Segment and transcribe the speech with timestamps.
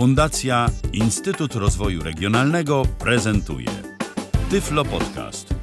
[0.00, 3.66] Fundacja Instytut Rozwoju Regionalnego prezentuje
[4.50, 5.54] Tyflo Podcast.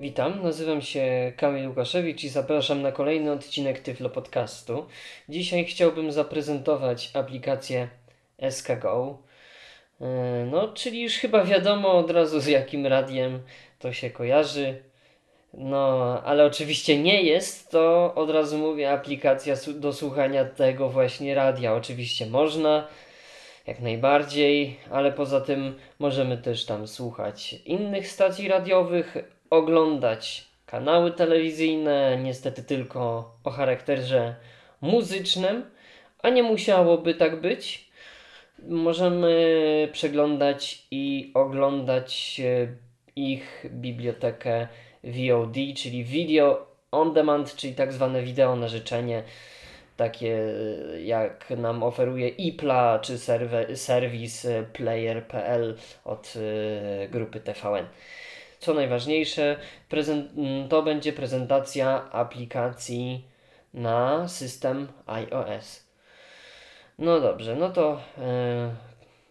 [0.00, 4.86] Witam, nazywam się Kamil Łukaszewicz i zapraszam na kolejny odcinek Tyflo Podcastu.
[5.28, 7.88] Dzisiaj chciałbym zaprezentować aplikację
[8.50, 9.22] SKGO.
[10.00, 10.06] Yy,
[10.50, 13.42] No, czyli już chyba wiadomo od razu z jakim radiem
[13.78, 14.91] to się kojarzy.
[15.54, 21.74] No, ale oczywiście nie jest to, od razu mówię, aplikacja do słuchania tego właśnie radia.
[21.74, 22.88] Oczywiście można,
[23.66, 29.16] jak najbardziej, ale poza tym możemy też tam słuchać innych stacji radiowych,
[29.50, 34.34] oglądać kanały telewizyjne, niestety tylko o charakterze
[34.80, 35.64] muzycznym,
[36.22, 37.90] a nie musiałoby tak być.
[38.68, 42.68] Możemy przeglądać i oglądać e,
[43.16, 44.68] ich bibliotekę
[45.04, 49.22] VOD, czyli Video on Demand, czyli tak zwane wideo na życzenie,
[49.96, 50.48] takie
[50.94, 53.18] e, jak nam oferuje IPLA czy
[53.74, 57.86] serwis e, player.pl od e, grupy TVN.
[58.58, 59.56] Co najważniejsze,
[60.68, 63.24] to będzie prezentacja aplikacji
[63.74, 65.86] na system iOS.
[66.98, 68.74] No dobrze, no to e,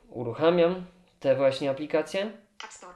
[0.09, 0.85] uruchamiam
[1.19, 2.31] te właśnie aplikacje.
[2.63, 2.93] App Store.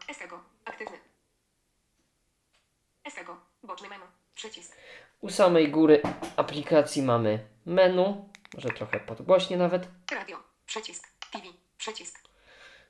[3.66, 4.04] Boczny menu.
[4.36, 4.76] Przycisk.
[5.22, 6.02] U samej góry
[6.36, 10.38] aplikacji mamy menu, może trochę podgłośnie nawet, Radio.
[10.66, 11.08] Przycisk.
[11.32, 11.46] TV.
[11.78, 12.20] Przycisk.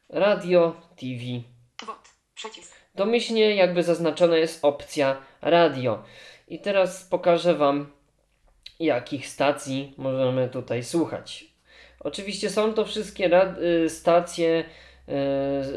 [0.09, 1.23] radio, TV.
[1.85, 2.09] WOD.
[2.35, 2.75] Przycisk.
[2.95, 6.03] Domyślnie jakby zaznaczona jest opcja radio.
[6.47, 7.91] I teraz pokażę Wam,
[8.79, 11.45] jakich stacji możemy tutaj słuchać.
[11.99, 14.63] Oczywiście są to wszystkie y, stacje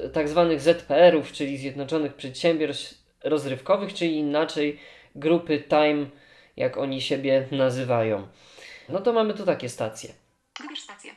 [0.06, 4.80] y, tak zwanych ZPR-ów, czyli Zjednoczonych Przedsiębiorstw Rozrywkowych, czyli inaczej
[5.14, 6.06] grupy Time,
[6.56, 8.28] jak oni siebie nazywają.
[8.88, 10.14] No to mamy tu takie stacje.
[10.60, 11.12] Wybierz stację.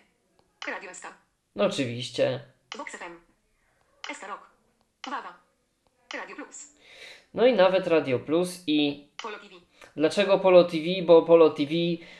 [0.67, 1.07] Radio SK.
[1.55, 2.39] No oczywiście.
[2.77, 3.15] Vox FM.
[4.13, 4.41] SK Rock.
[5.05, 5.39] Wawa.
[6.13, 6.73] Radio Plus.
[7.33, 9.55] No i nawet Radio Plus i Polo TV.
[9.95, 10.85] Dlaczego Polo TV?
[11.05, 11.71] Bo Polo TV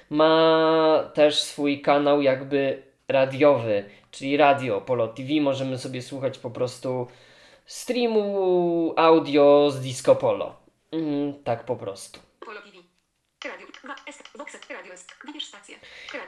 [0.10, 5.30] ma też swój kanał jakby radiowy, czyli radio Polo TV.
[5.42, 7.08] Możemy sobie słuchać po prostu
[7.66, 10.56] streamu audio z Disco Polo.
[10.92, 12.20] Mhm, tak po prostu.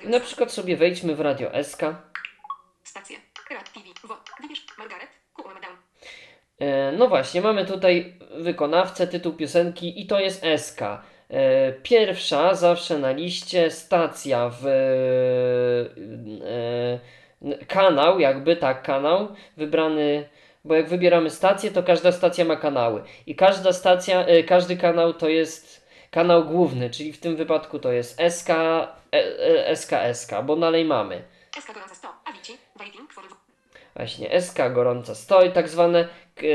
[0.09, 1.81] Na przykład sobie wejdźmy w Radio SK.
[2.83, 3.17] Stację.
[6.59, 10.81] E, No właśnie, mamy tutaj wykonawcę, tytuł piosenki i to jest SK.
[10.81, 11.01] E,
[11.73, 14.73] Pierwsza zawsze na liście stacja w e,
[17.67, 20.29] kanał, jakby tak, kanał wybrany,
[20.65, 25.13] bo jak wybieramy stację, to każda stacja ma kanały i każda stacja, e, każdy kanał
[25.13, 30.31] to jest kanał główny, czyli w tym wypadku to jest SK, e, e, SK, SK,
[30.45, 31.23] bo dalej mamy.
[31.59, 32.07] SK gorąca 100.
[32.25, 32.57] Avicii.
[32.75, 33.23] Waiting for...
[33.95, 36.07] Właśnie SK gorąca stoi, tak zwane,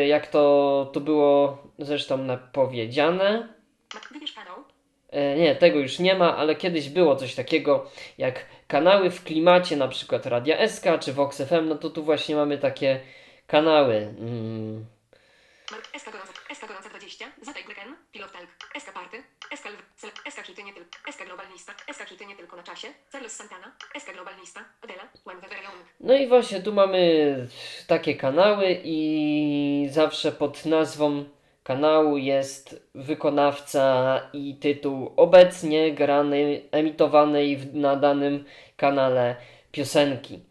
[0.07, 3.49] jak to tu było zresztą napowiedziane.
[3.95, 4.57] Ma- Wybierz kanał.
[5.37, 9.89] Nie, tego już nie ma, ale kiedyś było coś takiego jak kanały w klimacie, na
[9.89, 13.01] przykład Radia SK czy Vox FM, no to tu właśnie mamy takie
[13.49, 13.95] kanały.
[14.21, 14.87] Mm.
[15.71, 16.33] Mar- SK gorąca.
[16.55, 17.25] SK gorąca 20.
[17.43, 17.97] Zatek Blacken.
[18.13, 18.49] Pilot Talk.
[18.83, 19.17] SK Party.
[19.57, 19.77] SK Lw.
[20.01, 20.91] Sel- SK Hity nie tylko.
[21.13, 21.73] SK Global Lista.
[21.93, 22.89] SK Hity nie tylko na czasie.
[23.13, 23.73] Carlos Santana.
[24.01, 24.61] SK Global Lista.
[24.83, 25.03] Adela.
[26.01, 26.99] No i właśnie tu mamy
[27.87, 31.25] takie kanały i zawsze pod nazwą
[31.63, 38.45] kanału jest wykonawca i tytuł obecnie granej, emitowanej na danym
[38.77, 39.37] kanale
[39.73, 40.48] piosenki.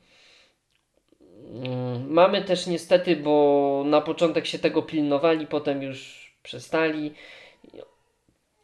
[1.47, 7.13] Mm, Mamy też niestety, bo na początek się tego pilnowali, potem już przestali.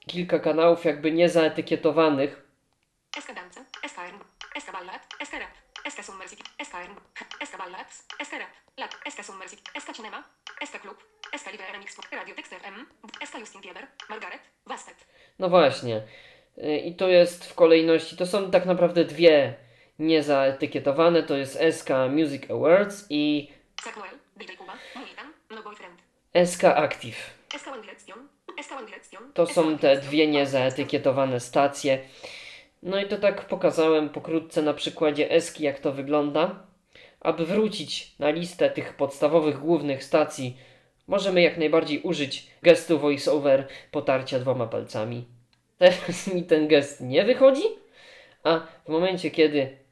[0.07, 2.43] Kilka kanałów jakby niezaetykietowanych,
[4.73, 5.01] Ballad.
[5.31, 5.51] Rap.
[7.71, 7.87] Rap.
[8.77, 9.95] Lat.
[9.95, 10.23] Cinema.
[12.11, 12.85] Radio Dexter M.
[13.39, 13.87] Justin Bieber.
[14.09, 14.41] Margaret.
[15.39, 16.01] No właśnie.
[16.57, 18.17] Y, I to jest w kolejności.
[18.17, 19.55] To są tak naprawdę dwie
[19.99, 21.23] niezaetykietowane.
[21.23, 23.51] To jest SK Music Awards i
[26.45, 26.63] SK.
[26.63, 27.33] No Active.
[29.33, 31.99] To są te dwie niezaetykietowane stacje.
[32.83, 36.65] No i to tak pokazałem pokrótce na przykładzie Eski, jak to wygląda.
[37.19, 40.57] Aby wrócić na listę tych podstawowych głównych stacji,
[41.07, 45.27] możemy jak najbardziej użyć gestu voiceover potarcia dwoma palcami.
[45.77, 47.63] Teraz mi ten gest nie wychodzi,
[48.43, 49.82] a w momencie, kiedy.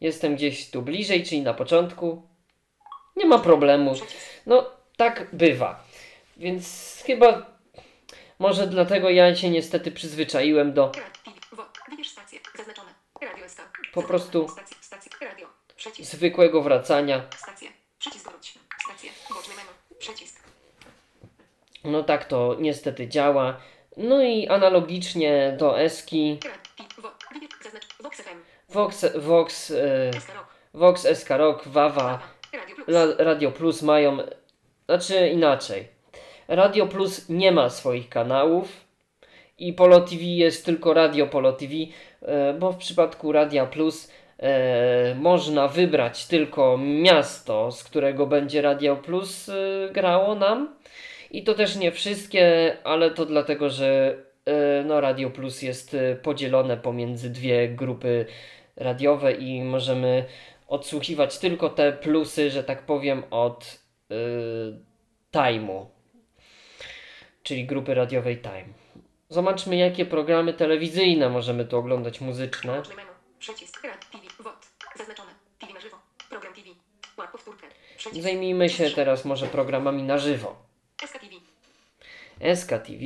[0.00, 2.22] Jestem gdzieś tu bliżej, czyli na początku,
[3.16, 3.94] nie ma problemu.
[4.46, 5.84] No, tak bywa.
[6.36, 7.54] Więc chyba
[8.38, 10.92] może dlatego ja się niestety przyzwyczaiłem do.
[13.92, 14.46] Po prostu
[16.00, 17.28] zwykłego wracania.
[21.84, 23.60] No tak to niestety działa.
[23.96, 26.68] No i analogicznie do Eski, Rad.
[26.76, 26.84] Pi.
[27.02, 27.12] Wo.
[27.34, 27.50] Wybierz.
[27.62, 27.86] Zaznacz.
[28.00, 28.38] Vox FM.
[28.74, 30.10] Vox, Vox, e.
[30.74, 32.18] Vox, SK Rock, Wawa,
[33.18, 34.18] Radio Plus mają,
[34.86, 35.88] znaczy inaczej.
[36.48, 38.68] Radio Plus nie ma swoich kanałów
[39.58, 41.72] i Polo TV jest tylko Radio Polo TV,
[42.22, 48.96] e, bo w przypadku Radia Plus e, można wybrać tylko miasto, z którego będzie Radio
[48.96, 49.52] Plus e,
[49.92, 50.76] grało nam.
[51.30, 56.16] I to też nie wszystkie, ale to dlatego, że e, no, Radio Plus jest e,
[56.16, 58.26] podzielone pomiędzy dwie grupy
[58.76, 60.24] radiowe i możemy
[60.68, 63.80] odsłuchiwać tylko te plusy, że tak powiem, od
[64.10, 64.14] y,
[65.32, 65.86] Time'u,
[67.42, 68.64] czyli grupy radiowej Time.
[69.28, 72.76] Zobaczmy, jakie programy telewizyjne możemy tu oglądać muzyczne.
[72.76, 73.10] Boczne menu.
[73.38, 73.84] Przycisk.
[73.84, 74.10] Rad.
[74.10, 74.24] TV.
[74.40, 74.66] WOT.
[74.96, 75.30] Zaznaczone.
[75.58, 75.96] TV na żywo.
[76.30, 76.68] Program TV.
[77.16, 77.66] Łap powtórkę.
[77.96, 78.22] Przycisk.
[78.22, 80.56] Zajmijmy się teraz może programami na żywo.
[81.06, 81.34] SK TV.
[82.56, 83.04] SK TV,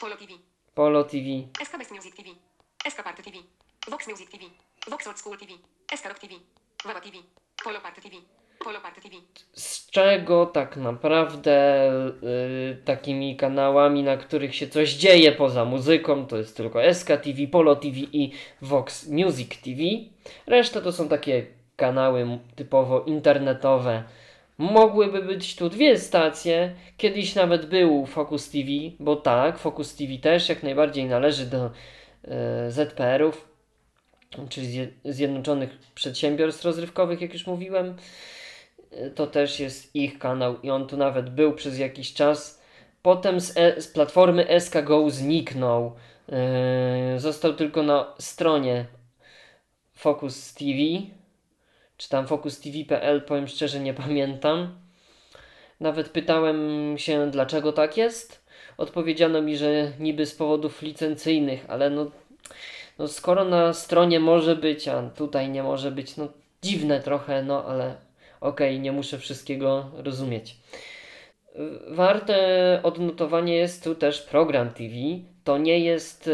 [0.00, 0.32] Polo TV.
[0.74, 2.28] Polo TV, SK Best Music TV.
[2.90, 3.38] SK Party TV.
[3.88, 4.65] Vox Music TV.
[4.90, 5.52] Vox Old School TV.
[5.96, 6.34] SK Rock TV.
[6.84, 7.16] Wawa TV.
[7.64, 8.16] Polo Party TV.
[8.64, 9.16] Polo Party TV.
[9.52, 11.90] z czego tak naprawdę
[12.22, 17.46] y, takimi kanałami, na których się coś dzieje poza muzyką, to jest tylko SK TV,
[17.50, 19.82] Polo TV i Vox Music TV.
[20.46, 21.46] Reszta to są takie
[21.76, 24.04] kanały typowo internetowe.
[24.58, 26.74] Mogłyby być tu dwie stacje.
[26.96, 28.68] Kiedyś nawet był Focus TV,
[29.00, 33.55] bo tak, Focus TV też jak najbardziej należy do y, ZPR-ów,
[34.48, 37.96] czyli Zje- Zjednoczonych Przedsiębiorstw Rozrywkowych, jak już mówiłem
[39.14, 42.62] to też jest ich kanał i on tu nawet był przez jakiś czas.
[43.02, 45.94] Potem z, e, z platformy SK Go zniknął.
[47.12, 48.84] Yy, został tylko na stronie
[49.94, 50.72] Focus TV,
[51.96, 54.78] czy tam focustv.pl, powiem szczerze, nie pamiętam.
[55.80, 58.46] Nawet pytałem się, dlaczego tak jest.
[58.76, 62.10] Odpowiedziano mi, że niby z powodów licencyjnych, ale no,
[62.98, 66.28] no skoro na stronie może być, a tutaj nie może być, no
[66.62, 67.96] dziwne trochę, no ale
[68.40, 70.56] okej, nie muszę wszystkiego rozumieć.
[71.88, 74.94] Warte odnotowanie jest tu też program TV.
[75.44, 76.30] To nie jest.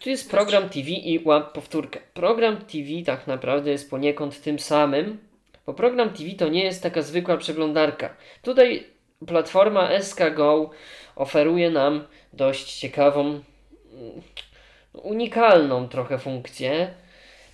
[0.00, 2.00] Tu jest program TV i łap powtórkę.
[2.14, 5.18] Program TV tak naprawdę jest poniekąd tym samym,
[5.66, 8.16] bo program TV to nie jest taka zwykła przeglądarka.
[8.42, 8.86] Tutaj
[9.26, 10.70] platforma SK Go
[11.16, 13.42] oferuje nam dość ciekawą, mm,
[14.92, 16.94] unikalną trochę funkcję.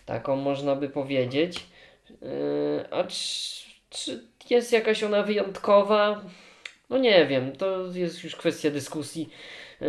[0.06, 1.66] Taką można by powiedzieć.
[2.10, 3.18] Yy, A czy,
[3.90, 6.22] czy jest jakaś ona wyjątkowa?
[6.90, 9.28] No nie wiem, to jest już kwestia dyskusji.
[9.80, 9.88] Yy,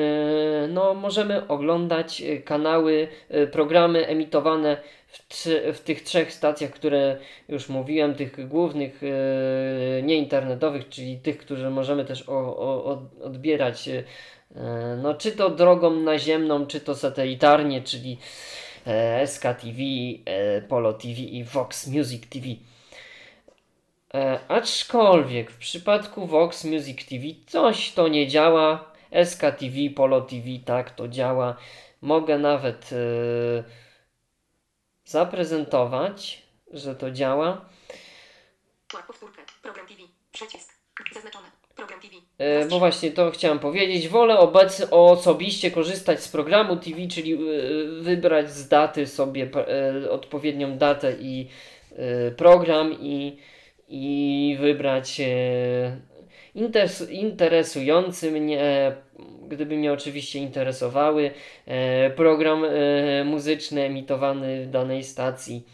[0.68, 4.78] No, możemy oglądać kanały, yy, programy emitowane
[5.14, 7.18] w, trzy, w tych trzech stacjach, które
[7.50, 13.88] już mówiłem, tych głównych, yy, nieinternetowych, czyli tych, które możemy też o, o, od- odbierać,
[13.88, 13.94] yy,
[14.56, 14.62] yy,
[15.04, 18.18] no, czy to drogą naziemną, czy to satelitarnie, czyli
[18.88, 19.78] e, SK TV,
[20.26, 22.46] e, Polo TV i Vox Music TV.
[24.14, 28.94] E, aczkolwiek w przypadku Vox Music TV coś to nie działa.
[29.26, 31.58] SK TV, Polo TV, tak to działa.
[32.02, 33.64] Mogę nawet e,
[35.14, 37.66] zaprezentować, że to działa.
[39.08, 39.42] Powtórkę.
[39.62, 40.00] Program TV.
[40.32, 40.74] Przycisk.
[41.14, 41.48] Zaznaczone.
[41.76, 42.14] Program TV.
[42.38, 44.08] E, bo właśnie to chciałem powiedzieć.
[44.08, 47.38] Wolę obecnie osobiście korzystać z programu TV, czyli e,
[48.02, 51.50] wybrać z daty sobie e, odpowiednią datę i
[52.38, 53.40] program i,
[53.88, 55.22] i wybrać
[56.56, 58.96] interes, interesujący mnie,
[59.48, 61.32] gdyby mnie oczywiście interesowały,
[61.66, 65.68] e, program e, muzyczny emitowany w danej stacji.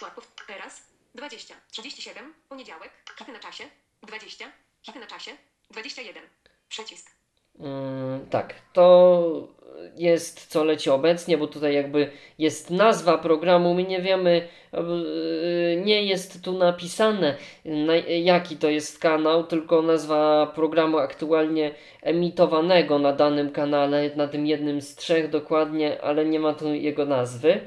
[0.00, 0.36] Powtórkę.
[0.46, 0.86] Teraz.
[1.14, 1.54] 20.
[1.70, 2.34] 37.
[2.48, 2.90] Poniedziałek.
[3.18, 3.64] Hity na czasie.
[4.02, 4.52] 20.
[4.82, 5.30] Hity na czasie.
[5.70, 6.22] 21.
[6.68, 7.10] Przycisk.
[7.58, 9.55] Mm, tak, to
[9.96, 16.02] jest co leci obecnie, bo tutaj jakby jest nazwa programu, my nie wiemy, yy, nie
[16.02, 23.50] jest tu napisane na, jaki to jest kanał, tylko nazwa programu aktualnie emitowanego na danym
[23.50, 27.60] kanale, na tym jednym z trzech dokładnie, ale nie ma tu jego nazwy.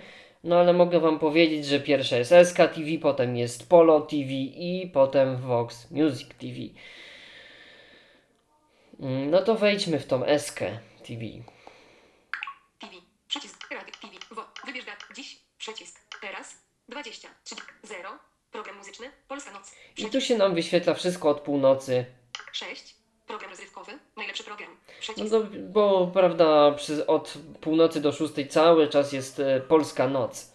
[0.44, 4.90] No ale mogę Wam powiedzieć, że pierwsza jest SK TV, potem jest Polo TV i
[4.94, 6.56] potem Vox Music TV.
[9.00, 11.26] Mm, No to wejdźmy w tą TV.
[12.82, 12.96] TV.
[13.28, 13.72] Przycisk.
[13.72, 13.94] Radio.
[14.02, 14.14] TV.
[14.32, 14.42] Wo.
[14.70, 15.06] Wybierz dat.
[15.16, 15.40] Dziś.
[15.58, 16.00] Przycisk.
[16.22, 16.56] Teraz.
[16.90, 17.28] 20.
[17.44, 17.56] 3.
[17.84, 18.10] 0.
[18.52, 19.12] Program muzyczny.
[19.28, 19.72] Polska noc.
[19.98, 22.06] I tu się nam wyświetla wszystko od północy.
[22.52, 22.96] 6.
[23.28, 23.92] Program rozrywkowy.
[24.18, 24.70] Najlepszy program.
[24.70, 25.30] No Przycisk.
[25.30, 30.54] to, bo prawda, przy, od północy do szóstej cały czas jest e, polska noc.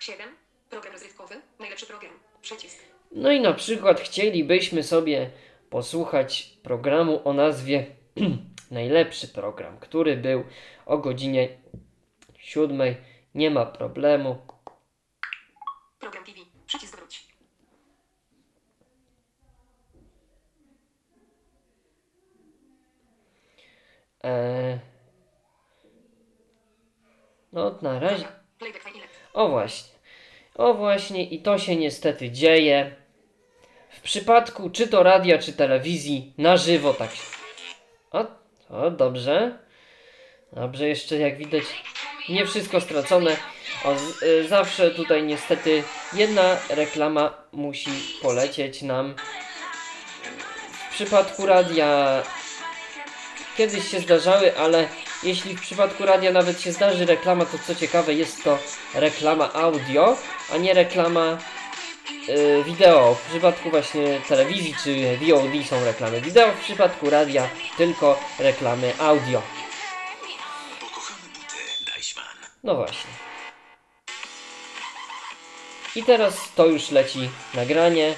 [0.00, 0.28] 7.
[0.70, 1.34] Program rozrywkowy.
[1.58, 2.12] Najlepszy program.
[2.42, 2.78] Przycisk.
[3.12, 5.30] No i na przykład chcielibyśmy sobie
[5.70, 7.86] posłuchać programu o nazwie
[8.70, 10.44] Najlepszy program, który był
[10.86, 11.48] o godzinie
[12.38, 12.96] siódmej.
[13.36, 14.38] Nie ma problemu.
[15.98, 16.38] Program TV.
[16.66, 17.26] Przycisk wróć.
[24.22, 24.78] Eee,
[27.52, 28.26] no na razie.
[29.32, 29.98] O właśnie.
[30.54, 32.96] O właśnie i to się niestety dzieje.
[33.90, 37.22] W przypadku czy to radia, czy telewizji na żywo tak się.
[38.10, 38.26] O,
[38.68, 39.58] o dobrze.
[40.52, 41.64] Dobrze, jeszcze jak widać
[42.28, 43.36] nie wszystko stracone.
[43.84, 47.90] O, y, zawsze tutaj niestety jedna reklama musi
[48.22, 49.14] polecieć nam.
[50.90, 52.22] W przypadku radia
[53.56, 54.88] kiedyś się zdarzały, ale
[55.22, 58.58] jeśli w przypadku radia nawet się zdarzy reklama, to co ciekawe jest to
[58.94, 60.16] reklama audio,
[60.54, 61.38] a nie reklama
[62.28, 63.14] y, wideo.
[63.14, 69.42] W przypadku właśnie telewizji czy VOD są reklamy wideo, w przypadku radia tylko reklamy audio.
[72.66, 73.10] No właśnie.
[75.96, 78.14] I teraz to już leci nagranie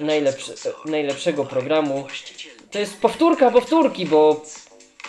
[0.00, 0.52] najlepsze,
[0.84, 2.06] najlepszego programu.
[2.70, 4.44] To jest powtórka powtórki, bo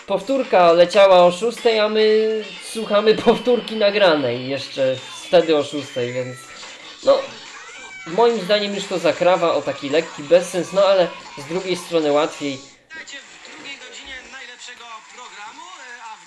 [0.07, 4.95] powtórka leciała o 6, a my słuchamy powtórki nagranej jeszcze
[5.27, 6.38] wtedy o 6, więc
[7.05, 7.17] no
[8.07, 11.07] moim zdaniem już to zakrawa o taki lekki bezsens, no ale
[11.38, 12.57] z drugiej strony łatwiej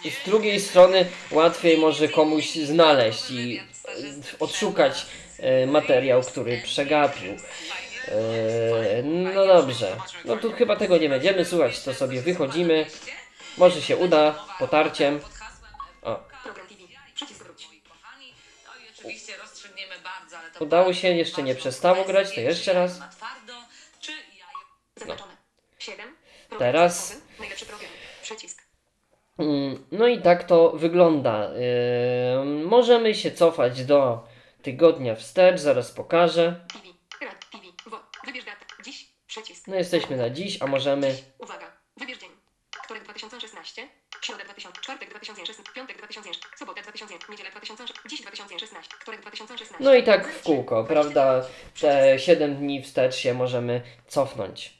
[0.04, 3.62] z drugiej strony łatwiej może komuś znaleźć i e,
[4.38, 5.06] odszukać
[5.38, 7.32] e, materiał, który przegapił.
[7.32, 12.86] E, no dobrze, no tu chyba tego nie będziemy słuchać, to sobie wychodzimy.
[13.58, 15.20] Może się uda potarciem.
[16.02, 16.20] O.
[20.60, 22.98] No Udało się, jeszcze nie przestało grać, to jeszcze raz.
[22.98, 23.52] Na twardo,
[24.00, 24.58] czy jajo
[24.96, 25.36] Zaznaczone.
[25.78, 26.16] 7.
[26.48, 27.38] Program Teraz- rozrywkowy.
[27.38, 27.90] Najlepszy program.
[28.22, 28.62] Przycisk.
[28.62, 29.29] Mm,
[29.92, 31.50] No i tak to wygląda.
[32.40, 34.26] Ym, możemy się cofać do
[34.62, 36.60] tygodnia wstecz, zaraz pokażę.
[39.66, 41.14] No jesteśmy na dziś, a możemy.
[41.38, 41.66] Uwaga.
[41.96, 42.30] Wybierz dzień.
[42.84, 43.88] Wtorek 2016.
[44.20, 44.80] Środa 2000.
[44.80, 45.72] Czwartek 2016.
[45.74, 46.42] Piątek 2016.
[46.58, 47.14] Sobota 2000.
[47.30, 48.08] Niedziela 2016.
[48.08, 48.90] Dziś 2016.
[49.00, 49.84] Wtorek 2016.
[49.84, 51.42] No i tak w kółko, prawda?
[51.80, 54.79] Te 7 dni wstecz się możemy cofnąć.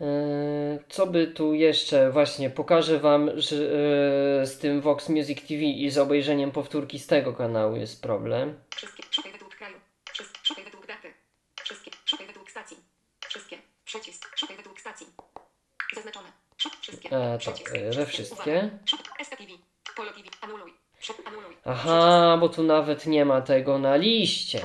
[0.00, 2.10] Eee, Co by tu jeszcze?
[2.10, 7.06] Właśnie pokażę Wam, że e, z tym Vox Music TV i z obejrzeniem powtórki z
[7.06, 8.60] tego kanału jest problem.
[8.76, 9.02] Wszystkie.
[9.10, 9.76] Szukaj według kraju.
[10.12, 10.38] Wszystkie.
[10.42, 11.14] Szukaj według daty.
[11.64, 11.90] Wszystkie.
[12.04, 12.76] Szukaj według stacji.
[13.28, 13.58] Wszystkie.
[13.84, 14.36] Przycisk.
[14.36, 15.06] Szukaj według stacji.
[15.94, 16.28] Zaznaczone.
[16.58, 16.72] Szuk.
[16.80, 17.08] Wszystkie.
[17.10, 17.22] E, to, Przycisk.
[17.22, 17.22] e, we wszystkie.
[17.22, 17.22] Uwaga.
[17.22, 17.22] Szukaj.
[17.22, 17.22] SKTV.
[17.22, 17.23] Polo
[20.40, 20.72] Anuluj.
[21.00, 21.56] Przy, anuluj.
[21.64, 24.60] Aha, bo tu nawet nie ma tego na liście.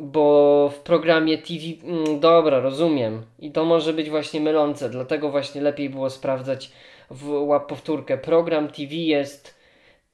[0.00, 1.64] Bo w programie TV.
[1.84, 3.26] Mm, dobra, rozumiem.
[3.38, 6.72] I to może być właśnie mylące, dlatego właśnie lepiej było sprawdzać
[7.10, 8.18] w łap powtórkę.
[8.18, 9.54] Program TV jest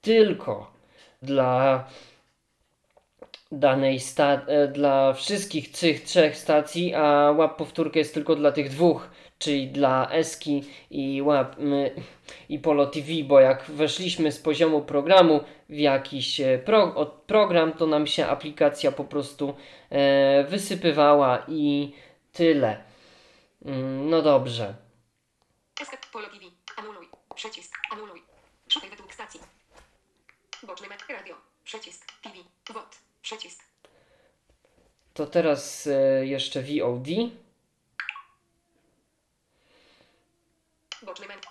[0.00, 0.72] tylko
[1.22, 1.84] dla
[3.52, 9.08] danej e, dla wszystkich tych trzech stacji, a łap powtórkę jest tylko dla tych dwóch,
[9.38, 11.56] czyli dla Eski i łap
[12.48, 17.86] i Polo TV, bo jak weszliśmy z poziomu programu w jakiś e, pro, program, to
[17.86, 19.54] nam się aplikacja po prostu
[19.90, 21.92] e, wysypywała i
[22.32, 22.84] tyle.
[23.64, 24.74] Mm, No dobrze.
[26.12, 26.44] Polo TV.
[26.76, 27.08] Anuluj.
[27.34, 27.78] Przycisk.
[27.90, 28.22] Anuluj.
[28.68, 29.40] Szukaj według stacji.
[30.62, 30.88] Boczny.
[31.08, 31.36] Radio.
[31.64, 32.06] Przycisk.
[32.22, 32.36] TV.
[32.74, 33.07] WOT.
[33.28, 33.64] Przycisk.
[35.14, 37.06] To teraz e, jeszcze VOD.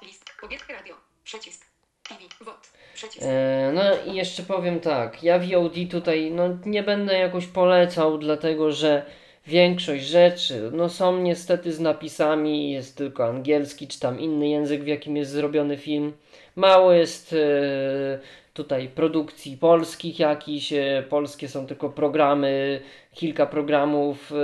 [0.02, 0.26] List.
[0.70, 0.96] Radio.
[1.24, 1.66] Przycisk.
[2.10, 2.52] TV.
[2.94, 3.26] Przycisk.
[3.26, 8.72] E, no i jeszcze powiem tak, ja VOD tutaj no, nie będę jakoś polecał, dlatego
[8.72, 9.06] że
[9.48, 14.88] większość rzeczy no, są niestety z napisami, jest tylko angielski czy tam inny język, w
[14.88, 16.14] jakim jest zrobiony film.
[16.56, 18.20] Mało jest e,
[18.58, 22.82] tutaj produkcji polskich jakichś, e, polskie są tylko programy,
[23.14, 24.36] kilka programów, e,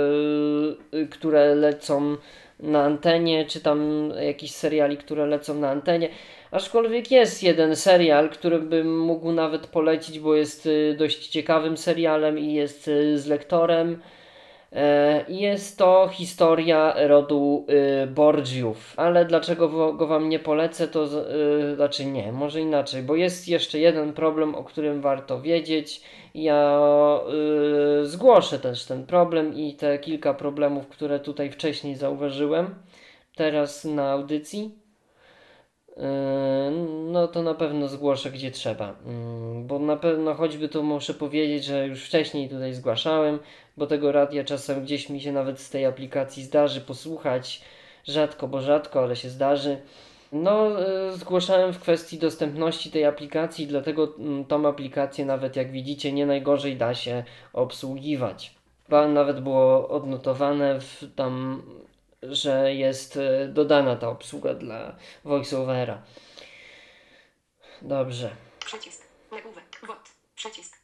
[0.98, 2.16] e, które lecą
[2.60, 6.08] na antenie, czy tam jakichś seriali, które lecą na antenie.
[6.50, 10.68] Aczkolwiek jest jeden serial, który bym mógł nawet polecić, bo jest
[10.98, 14.02] dość ciekawym serialem i jest z lektorem.
[14.74, 17.66] E, Jest to historia rodu
[18.04, 18.94] y, Borgiów.
[18.96, 23.78] Ale dlaczego go wam nie polecę, to y, znaczy nie, może inaczej, bo jest jeszcze
[23.78, 26.00] jeden problem, o którym warto wiedzieć.
[26.34, 26.80] Ja
[28.02, 32.74] y, zgłoszę też ten problem i te kilka problemów, które tutaj wcześniej zauważyłem,
[33.36, 34.83] teraz na audycji.
[35.96, 36.02] Yy,
[37.12, 41.64] No to na pewno zgłoszę gdzie trzeba, Yy, bo na pewno choćby to muszę powiedzieć,
[41.64, 43.38] że już wcześniej tutaj zgłaszałem,
[43.76, 47.62] bo tego radia czasem gdzieś mi się nawet z tej aplikacji zdarzy posłuchać,
[48.04, 49.76] rzadko, bo rzadko, ale się zdarzy.
[50.32, 56.12] No, yy, zgłaszałem w kwestii dostępności tej aplikacji, dlatego mm, tą aplikację nawet jak widzicie
[56.12, 58.54] nie najgorzej da się obsługiwać.
[58.88, 61.62] Nawet było odnotowane w tam
[62.30, 66.02] że jest e, dodana ta obsługa dla voiceovera.
[67.82, 68.30] Dobrze.
[68.66, 69.02] Przycisk.
[69.32, 69.64] Nagłówek.
[69.88, 70.08] WOT.
[70.34, 70.76] Przycisk.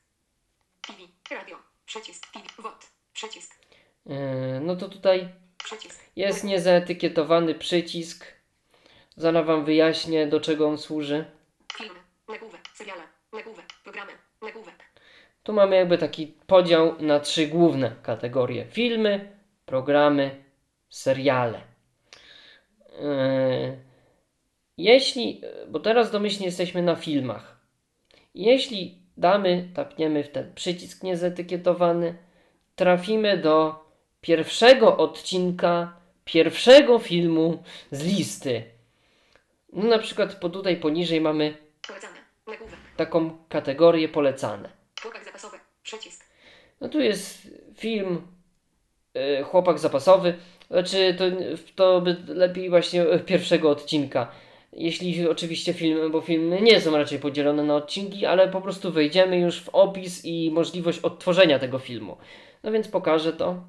[0.82, 0.98] TV.
[1.30, 1.56] Radio.
[1.86, 2.32] Przycisk.
[2.32, 2.44] TV.
[2.58, 2.86] WOT.
[3.12, 3.54] Przycisk.
[4.06, 4.16] Yy,
[4.60, 5.28] No to tutaj
[5.64, 6.00] Przycisk.
[6.16, 8.26] jest niezaetykietowany przycisk.
[9.16, 11.24] Zaraz Wam wyjaśnię, do czego on służy.
[11.76, 11.98] Filmy.
[12.28, 12.60] Nagłówek.
[12.74, 13.02] Seriale.
[13.32, 13.66] Nagłówek.
[13.84, 14.12] Programy.
[14.42, 14.74] Nagłówek.
[15.42, 20.44] Tu mamy jakby taki podział na trzy główne kategorie: filmy, programy,
[20.90, 21.60] seriale.
[23.00, 23.90] Yy,
[24.80, 27.60] Jeśli, bo teraz domyślnie jesteśmy na filmach.
[28.34, 32.18] Jeśli damy, tapniemy w ten przycisk niezetykietowany,
[32.76, 33.84] trafimy do
[34.20, 38.64] pierwszego odcinka pierwszego filmu z listy.
[39.72, 41.56] No na przykład po tutaj poniżej mamy
[42.96, 44.70] taką kategorię polecane.
[45.02, 45.58] Chłopak zapasowy.
[45.82, 46.24] Przycisk.
[46.80, 48.26] No tu jest film
[49.16, 50.38] y, Chłopak zapasowy.
[50.70, 51.24] Znaczy to,
[51.74, 54.32] to by lepiej właśnie pierwszego odcinka.
[54.72, 59.38] Jeśli oczywiście filmy, bo filmy nie są raczej podzielone na odcinki, ale po prostu wejdziemy
[59.38, 62.16] już w opis i możliwość odtworzenia tego filmu.
[62.62, 63.64] No więc pokażę to.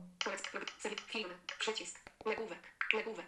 [1.08, 1.34] Filmy.
[1.60, 2.00] Przycisk.
[2.26, 2.60] Nagłówek.
[2.94, 3.26] Nagłówek.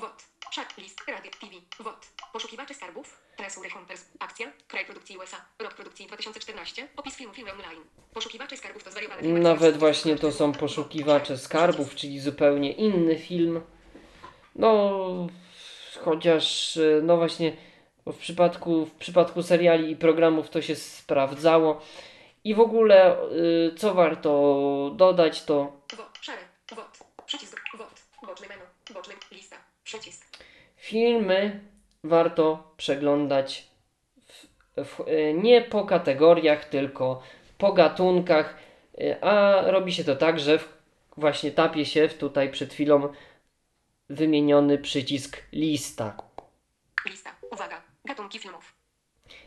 [0.00, 0.22] WOT.
[0.52, 0.78] Szat.
[0.78, 1.00] List.
[1.08, 1.30] Radio.
[1.40, 1.52] TV.
[1.80, 2.06] WOT.
[2.32, 3.18] Poszukiwacze skarbów.
[3.36, 4.04] Tresure Hunters.
[4.18, 4.52] Akcja.
[4.68, 5.36] Kraj produkcji USA.
[5.58, 6.88] Rok produkcji 2014.
[6.96, 7.34] Opis filmu.
[7.34, 7.84] Filmy online.
[8.14, 9.22] Poszukiwacze skarbów to zwariowane.
[9.22, 13.60] Nawet właśnie to są poszukiwacze skarbów, czyli zupełnie inny film.
[14.56, 15.28] No,
[16.04, 17.56] chociaż, no właśnie,
[18.06, 21.80] w przypadku, w przypadku seriali i programów to się sprawdzało.
[22.44, 24.30] I w ogóle, y, co warto
[24.96, 25.80] dodać, to.
[26.20, 26.42] Szare.
[26.76, 26.98] WOT.
[27.26, 27.60] Przycisk.
[27.78, 28.02] WOT.
[28.26, 28.62] Boczny menu.
[28.94, 29.14] Boczny.
[29.30, 29.51] Lista.
[29.92, 30.26] Przycisk.
[30.76, 31.60] filmy
[32.04, 33.66] warto przeglądać
[34.26, 34.46] w,
[34.84, 37.22] w, y, nie po kategoriach, tylko
[37.58, 38.56] po gatunkach,
[39.00, 40.68] y, a robi się to tak, że w,
[41.16, 43.12] właśnie tapie się w tutaj przed chwilą
[44.08, 46.16] wymieniony przycisk lista.
[47.06, 47.34] Lista.
[47.50, 47.82] Uwaga.
[48.04, 48.72] Gatunki filmów.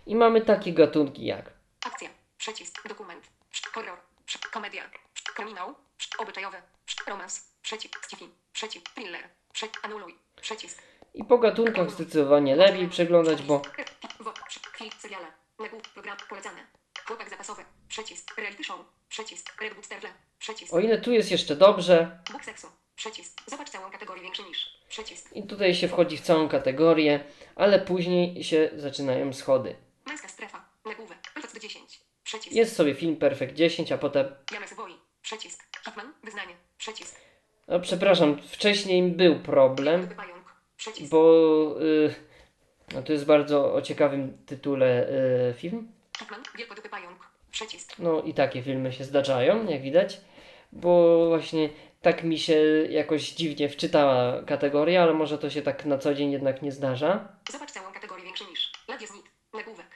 [0.08, 1.51] I mamy takie gatunki jak
[1.86, 2.10] Akcja.
[2.38, 2.88] Przycisk.
[2.88, 3.23] Dokument.
[3.73, 3.97] Horror.
[4.51, 4.84] Komedia.
[5.36, 5.75] Kryminał.
[5.97, 7.51] Przy- Romans.
[7.62, 8.08] Przycisk.
[8.08, 8.27] Sci-fi.
[8.53, 8.89] Przycisk.
[8.89, 9.23] Thriller.
[9.53, 10.24] Przy- Anuluj.
[10.45, 10.81] Przycisk.
[11.13, 13.62] i po gatunkach zdecydowanie lepiej przeglądać, bo
[14.19, 14.39] WOT.
[14.47, 14.91] Przy- Film.
[14.99, 15.27] Seriale.
[15.60, 15.81] Nagłów.
[15.93, 16.17] Program.
[16.29, 16.67] Polecane.
[17.08, 17.65] Chłopak zapasowy.
[17.88, 18.38] Przycisk.
[18.38, 18.79] Reality show.
[19.10, 19.62] Przycisk.
[19.62, 20.10] Red Booksterle.
[20.39, 20.73] Przycisk.
[20.73, 22.67] o ile tu jest jeszcze dobrze, Bóg seksu.
[22.95, 23.41] Przycisk.
[23.47, 24.58] Zobacz całą kategorię większy niż.
[24.89, 25.34] Przycisk.
[25.34, 27.23] i tutaj się wchodzi w całą kategorię,
[27.55, 29.75] ale później się zaczynają schody.
[30.05, 30.65] Męska strefa.
[30.86, 31.17] Nagłówek.
[31.34, 31.99] Perfect 10.
[32.23, 32.55] Przycisk.
[32.55, 34.75] Jest sobie film Perfect 10, a potem James.
[35.21, 35.63] Przycisk.
[35.86, 36.13] Hitman.
[36.23, 36.55] Wyznanie.
[36.77, 37.15] Przycisk.
[37.67, 40.10] No przepraszam, wcześniej był problem.
[40.77, 41.11] Przycisk.
[41.11, 42.15] bo y,
[42.93, 45.09] No to jest bardzo o ciekawym tytule
[45.49, 45.91] y, film.
[46.19, 47.29] Hitman, wielkodupy pająk.
[47.51, 47.99] Przycisk.
[47.99, 50.21] No i takie filmy się zdarzają, jak widać,
[50.71, 51.69] bo właśnie
[52.01, 52.55] tak mi się
[52.89, 57.27] jakoś dziwnie wczytała kategoria, ale może to się tak na co dzień jednak nie zdarza.
[57.51, 58.71] Zobacz całą kategorię większy niż.
[58.88, 59.25] Lat jest nit.
[59.53, 59.88] Nagłówek.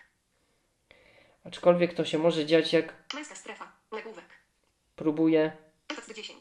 [1.43, 3.71] Aczkolwiek to się może dziać jak Męska strefa.
[3.91, 4.25] Nagłówek.
[4.95, 5.51] próbuję.
[5.91, 6.38] Efekt 10.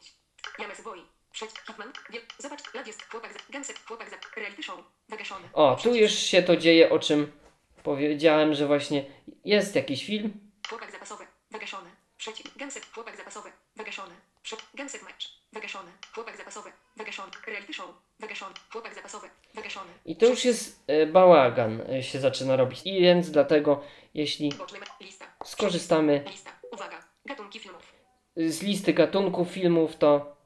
[5.53, 7.33] O, tu już się to dzieje, o czym
[7.83, 9.05] powiedziałem, że właśnie
[9.45, 10.41] jest jakiś film.
[10.69, 11.27] Chłopak zapasowy.
[11.51, 11.91] Wygaszony.
[12.57, 12.87] Gęsek.
[12.95, 13.53] Chłopak zapasowy.
[13.77, 14.15] Wygaszony.
[14.43, 14.57] Przy...
[14.75, 15.39] Gęsek mecz.
[15.53, 15.91] Wygaszony.
[16.15, 16.73] Chłopak zapasowy.
[16.97, 17.33] Wygaszony.
[17.47, 17.91] Reality show.
[18.21, 18.55] Wygaszony.
[18.73, 19.31] Chłopak zapasowy.
[19.55, 19.91] Wygaszony.
[20.05, 22.81] I to już jest e, bałagan e, się zaczyna robić.
[22.85, 24.53] I więc dlatego, jeśli
[25.45, 26.25] skorzystamy
[28.37, 30.38] z listy gatunków filmów, to.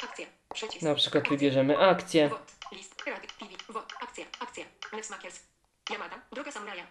[0.55, 0.83] Przycisk.
[0.83, 1.37] na przykład Akcja.
[1.37, 2.29] wybierzemy akcję.
[2.29, 2.53] Wod.
[2.73, 2.97] List.
[3.05, 3.21] TV.
[3.69, 3.93] Wod.
[4.01, 4.25] Akcja.
[5.91, 6.21] Yamada.
[6.33, 6.87] Droga samuraja.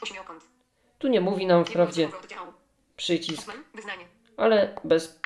[0.00, 0.44] Ośmiokąt.
[0.98, 2.08] Tu nie mówi nam wprawdzie
[2.96, 3.52] przycisk,
[4.36, 5.20] ale bez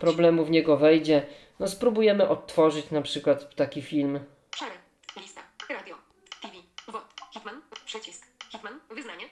[0.00, 1.26] problemu w niego wejdzie.
[1.60, 4.20] No spróbujemy odtworzyć na przykład taki film.
[4.56, 4.74] Szary.
[5.16, 5.40] Lista.
[5.68, 5.96] Radio.
[6.42, 6.54] TV.
[6.88, 7.04] Wod.
[7.32, 7.62] Hitman.
[7.84, 8.26] Przycisk.
[8.50, 8.80] Hitman.
[8.90, 9.24] Wyznanie.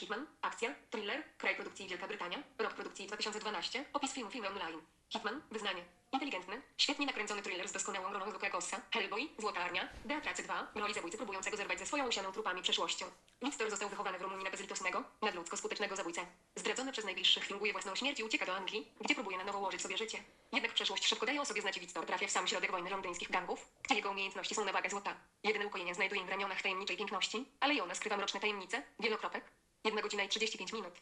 [0.00, 0.26] Hitman.
[0.42, 0.74] Akcja.
[0.90, 1.22] Thriller.
[1.38, 2.42] Kraj produkcji Wielka Brytania.
[2.58, 3.84] Rok produkcji 2012.
[3.92, 4.80] Opis filmu Filmy Online.
[5.08, 5.42] Hitman.
[5.50, 5.84] Wyznanie.
[6.12, 6.62] Inteligentny.
[6.76, 8.80] Świetnie nakręcony thriller z doskonałą rolą Luka Gossa.
[8.90, 9.28] Hellboy.
[9.38, 9.88] Złota Armia.
[10.04, 10.72] Beatracy 2.
[10.74, 13.06] Roli zabójcy próbującego zerwać ze swoją usianą trupami przeszłością.
[13.42, 16.26] Wiktor został wychowany w Rumunii na bezlitosnego, nadludzko skutecznego zabójcę.
[16.56, 19.82] Zdradzony przez najbliższych finguje własną śmierć i ucieka do Anglii, gdzie próbuje na nowo ułożyć
[19.82, 20.18] sobie życie.
[20.52, 23.30] Jednak przeszłość szybko daje o sobie znać i Wiktor trafia w sam środek wojny londyńskich
[23.30, 25.14] gangów, gdzie jego umiejętności są na wagę złota.
[25.42, 29.44] Jedyne ukojenie znajduje w ramionach tajemniczej piękności, ale i ona skrywa mroczne tajemnice, wielokropek.
[29.84, 30.92] Jedna godzina i 35 minut.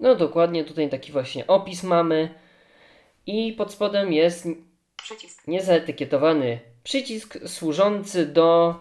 [0.00, 2.34] No dokładnie tutaj taki właśnie opis mamy.
[3.26, 4.46] I pod spodem jest
[4.96, 5.46] Przycisk.
[5.46, 8.76] niezaetykietowany przycisk służący do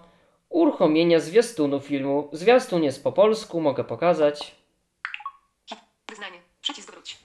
[0.50, 2.30] uruchomienia zwiastunu filmu.
[2.34, 4.56] Zwiastun jest po polsku, mogę pokazać.
[6.10, 6.40] Wyznanie.
[6.62, 7.18] Przycisk wróć.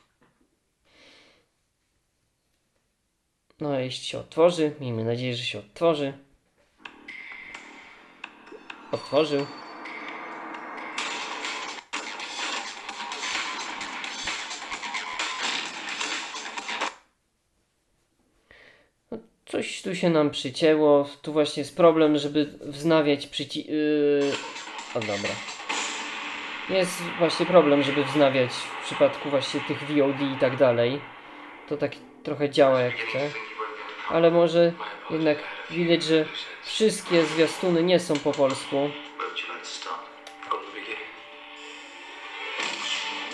[3.61, 6.12] No, jeśli się otworzy, miejmy nadzieję, że się otworzy.
[8.92, 9.46] Otworzył.
[19.62, 21.09] Coś tu się nam przycięło.
[21.22, 23.66] Tu właśnie jest problem, żeby wznawiać przyci...
[23.66, 24.33] Yy...
[24.94, 25.31] O dobra.
[26.70, 31.01] Jest właśnie problem, żeby wznawiać w przypadku właśnie tych VOD i tak dalej.
[31.68, 33.18] To tak trochę działa jak chce.
[34.11, 34.72] Ale może
[35.11, 35.38] jednak
[35.70, 36.25] widać, że
[36.62, 38.90] wszystkie zwiastuny nie są po polsku.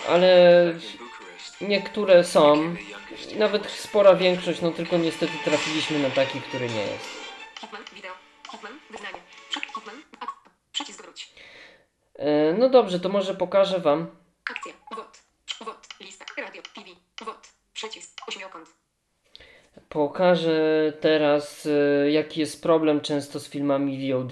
[0.09, 0.73] Ale
[1.61, 2.75] niektóre są.
[3.37, 7.09] Nawet spora większość, no tylko niestety trafiliśmy na taki, który nie jest.
[12.15, 14.07] E, No dobrze, to może pokażę Wam.
[14.51, 14.73] Akcja.
[14.95, 15.19] Wod.
[15.61, 15.87] Wod.
[15.99, 16.25] Lista.
[16.37, 16.61] Radio.
[16.75, 16.87] TV.
[17.25, 17.47] Wod.
[17.73, 18.21] Przycisk.
[18.27, 18.69] Ośmiokąt.
[19.89, 24.31] Pokażę teraz, e, jaki jest problem często z filmami VOD.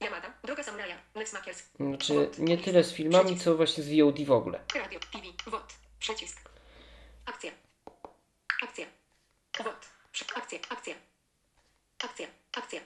[0.00, 0.32] Yamada.
[0.44, 0.96] Droga samuraja.
[1.14, 1.62] Nefsmakers.
[1.80, 4.60] Znaczy, nie tyle z filmami, co właśnie z VOD w ogóle.
[4.74, 5.00] Radio.
[5.12, 5.24] TV.
[5.50, 5.74] Wod.
[5.98, 6.50] Przycisk.
[7.26, 7.50] Akcja.
[8.62, 8.86] Akcja.
[9.64, 9.88] Wod.
[10.36, 10.58] Akcja.
[10.70, 10.94] Akcja.
[12.04, 12.26] Akcja.
[12.52, 12.80] Akcja.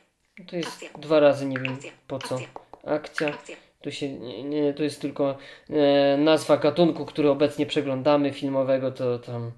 [0.47, 1.93] To jest dwa razy, nie wiem Akcja.
[2.07, 2.35] po co.
[2.35, 2.49] Akcja.
[2.95, 3.29] Akcja.
[3.29, 3.57] Akcja.
[3.83, 5.39] Tu się, nie, nie, to jest tylko
[5.71, 9.53] e, nazwa gatunku, który obecnie przeglądamy filmowego, to tam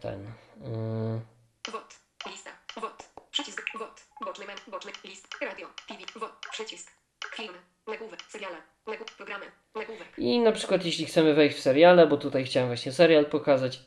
[0.00, 0.26] ten.
[0.64, 1.20] E,
[1.72, 1.94] Wod.
[2.26, 2.50] Lista.
[2.80, 3.08] Wod.
[3.30, 3.62] Przycisk.
[3.78, 4.02] Wod.
[4.24, 4.56] Boczny men.
[4.66, 4.92] Boczny.
[5.04, 5.28] List.
[5.40, 5.68] Radio.
[5.88, 6.00] TV.
[6.16, 6.46] Wod.
[6.52, 6.90] Przycisk.
[7.34, 7.58] Filmy.
[7.86, 8.22] Nagłówek.
[8.28, 8.56] Seriale.
[8.86, 9.16] Nagłówek.
[9.16, 9.46] Programy.
[9.74, 10.08] Nagłówek.
[10.18, 13.80] I na przykład jeśli chcemy wejść w seriale, bo tutaj chciałem właśnie serial pokazać.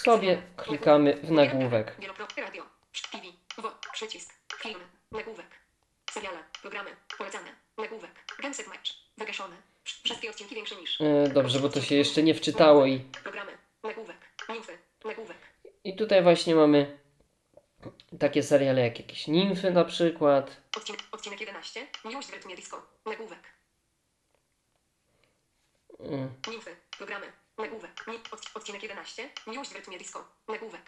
[0.00, 1.96] Sobie klikamy w nagłówek.
[2.36, 2.64] Radio.
[3.12, 3.68] TV.
[3.92, 4.34] Przycisk.
[4.62, 4.84] Filmy.
[5.12, 5.46] Nagłówek.
[6.10, 6.38] Seriale.
[6.62, 6.90] Programy.
[7.18, 7.50] Polecane.
[7.78, 8.10] Nagłówek.
[8.42, 8.98] Gęsek mecz.
[9.16, 9.56] Wygaszony.
[9.84, 11.00] Wszystkie odcinki większe niż.
[11.00, 13.52] E, dobrze, bo to się jeszcze nie wczytało i, Programy.
[13.82, 14.16] Nagłówek.
[14.48, 14.78] Nimfy.
[15.04, 15.36] Nagłówek.
[15.84, 16.98] i tutaj właśnie mamy
[18.20, 20.56] takie seriale jak jakieś nimfy na przykład.
[20.76, 21.86] Odcinek, odcinek 11.
[22.04, 22.82] Miłość w rytmie disco.
[23.06, 23.40] Nagłówek.
[26.00, 26.76] Mm, Nimfy.
[26.98, 27.26] Programy.
[27.58, 28.04] Nagłówek.
[28.32, 29.28] Od, odcinek 11.
[29.46, 30.24] Miłość w rytmie disco.
[30.48, 30.82] Nagłówek.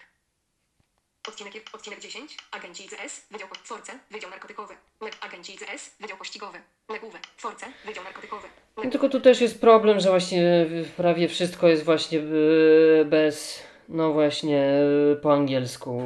[1.29, 2.37] Odcinek, odcinek 10.
[2.51, 3.27] Agenci ICS.
[3.31, 3.93] Wydział Force.
[4.11, 4.75] Wydział narkotykowy.
[5.21, 5.97] Agenci ICS.
[6.01, 6.59] Wydział pościgowy.
[6.89, 7.23] Nagłówek.
[7.37, 7.67] Force.
[7.85, 8.49] Wydział narkotykowy.
[8.77, 14.13] No tylko tu też jest problem, że właśnie prawie wszystko jest właśnie e, bez, no
[14.13, 14.65] właśnie
[15.13, 16.01] e, po angielsku.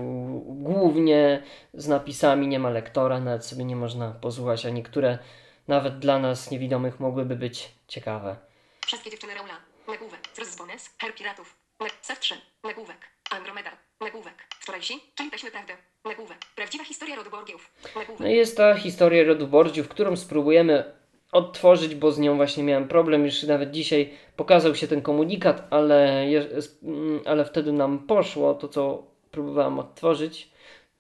[0.47, 1.43] Głównie
[1.75, 5.19] z napisami, nie ma lektora, nawet sobie nie można posłuchać, a niektóre
[5.69, 8.37] nawet dla nas niewidomych mogłyby być ciekawe.
[8.87, 9.57] Wszystkie dziewczyny Raula.
[9.89, 10.24] Nagłówek.
[10.35, 10.91] Bonus.
[10.99, 11.57] Her piratów.
[11.81, 12.35] Nag, Sef 3.
[12.65, 12.97] Nagłówek.
[13.31, 13.71] Andromeda.
[14.01, 14.35] Nagłówek.
[14.61, 15.73] Wczorajsi, czyli taśmy prawdy.
[16.05, 16.39] Nagłówek.
[16.57, 17.71] Prawdziwa historia rodu Borgiów.
[17.97, 18.21] Nagłówek.
[18.21, 20.95] No jest ta historia rodu Borgiów, którą spróbujemy
[21.33, 23.25] odtworzyć, bo z nią właśnie miałem problem.
[23.25, 26.27] Już nawet dzisiaj pokazał się ten komunikat, ale,
[26.83, 30.51] mm, ale wtedy nam poszło to, co próbowałem odtworzyć.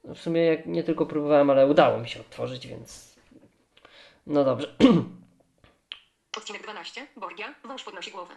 [0.04, 3.16] No w sumie jak nie tylko próbowałem, ale udało mi się odtworzyć, więc
[4.26, 4.74] no dobrze.
[6.38, 7.06] Odcinek 12.
[7.16, 7.54] Borgia.
[7.64, 8.34] Wąż podnosi głowę.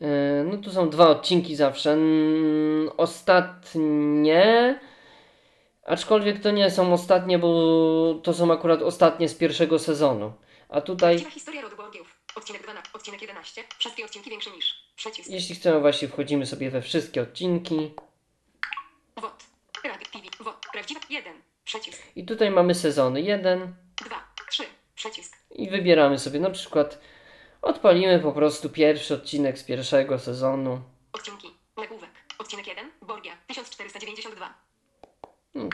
[0.00, 1.92] E, No tu są dwa odcinki zawsze.
[1.92, 4.78] Mm, Ostatnie.
[5.86, 10.32] Aczkolwiek to nie są ostatnie, bo to są akurat ostatnie z pierwszego sezonu.
[10.68, 12.14] A tutaj, Prawdziwa historia rodu Borgiów.
[12.36, 12.90] Odcinek 12.
[12.94, 13.64] Odcinek 11.
[13.78, 14.74] Wszystkie odcinki większe niż.
[14.96, 15.30] Przycisk.
[15.30, 17.94] jeśli chcemy, właśnie wchodzimy sobie we wszystkie odcinki.
[19.16, 19.42] WOT.
[19.84, 20.44] Radio TV.
[20.44, 20.66] WOT.
[20.72, 21.00] Prawdziwa.
[21.10, 21.32] 1.
[21.64, 22.02] Przycisk.
[22.16, 24.16] I tutaj mamy sezony 1 2.
[24.50, 24.64] 3.
[24.94, 25.36] Przycisk.
[25.50, 26.98] i wybieramy sobie na przykład.
[27.64, 30.80] Odpalimy po prostu pierwszy odcinek z pierwszego sezonu.
[31.12, 31.48] Odcinki.
[31.76, 32.10] Nagłówek.
[32.38, 32.90] Odcinek 1.
[33.02, 33.36] Borgia.
[33.46, 34.54] 1492.
[35.52, 35.70] Hmm.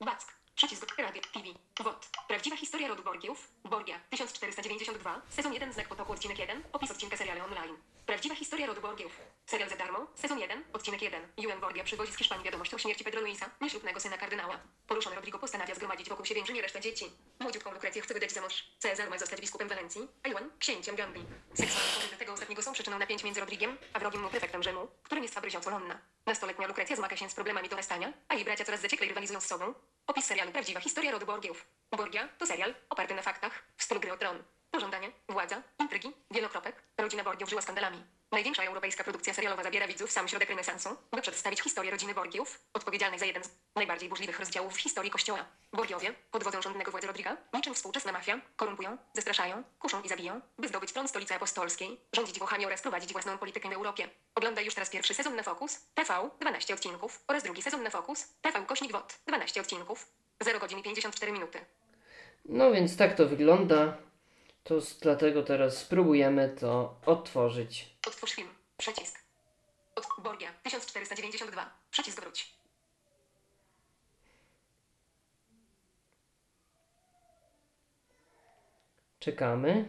[0.00, 0.26] Back.
[0.54, 0.83] Przycisk.
[0.98, 1.22] Radio.
[1.32, 1.46] TV.
[1.84, 2.08] WOT.
[2.28, 3.48] Prawdziwa historia rodu Borgiów.
[3.64, 4.00] Borgia.
[4.10, 5.22] 1492.
[5.28, 5.72] Sezon 1.
[5.72, 6.12] Znak potoku.
[6.12, 6.62] Odcinek 1.
[6.72, 7.76] Opis odcinka serialu online.
[8.06, 9.20] Prawdziwa historia rodu Borgiów.
[9.46, 10.06] Serial za darmo.
[10.14, 10.64] Sezon 1.
[10.72, 11.28] Odcinek 1.
[11.44, 14.60] Ewan Borgia przywozi z Hiszpanii wiadomość o śmierci Pedro Luisa, nieślubnego syna kardynała.
[14.86, 17.10] Poruszony Rodrigo postanawia zgromadzić wokół siebie inżynier resztę dzieci.
[17.40, 18.64] Młodziutką Lukrecję chce wydać za mąż.
[18.78, 21.26] Cezar ma zostać biskupem Walencji, a Ewan księciem Gambii.
[21.54, 25.34] Seksualne tego ostatniego są przyczyną napięć między Rodrigiem, a wrogim mu prefektem Rzymu, którym jest
[25.34, 25.98] Fabryzio Colonna.
[26.26, 29.46] Nastoletnia Lukrecja zmaga się z problemami do restania, a jej bracia coraz zaciekle rywalizują z
[29.46, 29.74] sobą.
[30.06, 31.66] Opis serialu Prawdziwa historia rodu Borgiów.
[31.96, 34.42] Borgia to serial oparty na faktach w stylu gry o tron.
[34.70, 36.82] Pożądanie, władza, intrygi, wielokropek.
[36.98, 38.04] Rodzina Borgiów żyła skandalami.
[38.32, 42.60] Największa europejska produkcja serialowa zabiera widzów w sam środek renesansu, by przedstawić historię rodziny Borgiów,
[42.72, 45.44] odpowiedzialnej za jeden z najbardziej burzliwych rozdziałów w historii Kościoła.
[45.72, 50.68] Borgiowie, pod wodzą rządnego władzy Rodriga, niczym współczesna mafia, korumpują, zastraszają, kuszą i zabiją, by
[50.68, 54.08] zdobyć tron stolicy apostolskiej, rządzić Włochami oraz prowadzić własną politykę w Europie.
[54.34, 58.28] Oglądaj już teraz pierwszy sezon na Focus, TV, 12 odcinków, oraz drugi sezon na Focus,
[58.42, 60.06] TV Kośnik WOT, 12 odcinków,
[60.42, 61.58] 0 godzin i 54 minuty.
[62.44, 63.96] No więc tak to wygląda.
[64.64, 67.96] To s- dlatego teraz spróbujemy to odtworzyć.
[68.06, 68.48] Odtwórz film.
[68.76, 69.18] Przycisk.
[69.96, 70.48] Od Borgia.
[70.62, 71.70] 1492.
[71.90, 72.54] Przycisk wróć.
[79.20, 79.84] Czekamy.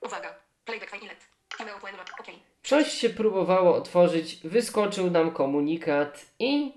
[0.00, 0.34] Uwaga.
[0.64, 1.18] Playback failet.
[1.60, 1.76] Email
[2.20, 2.26] OK.
[2.62, 6.72] Coś się próbowało otworzyć, wyskoczył nam komunikat i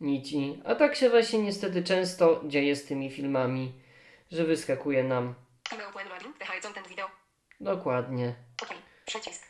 [0.00, 0.62] nici.
[0.64, 3.72] A tak się właśnie niestety często dzieje z tymi filmami,
[4.30, 5.34] że wyskakuje nam
[7.60, 8.34] dokładnie.
[9.06, 9.42] Przycisk.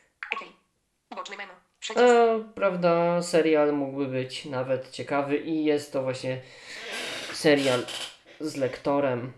[1.11, 1.53] Boczny menu.
[1.81, 2.07] Przycisk.
[2.07, 6.41] A, prawda, serial mógłby być nawet ciekawy i jest to właśnie
[7.33, 7.87] serial
[8.41, 9.33] z lektorem.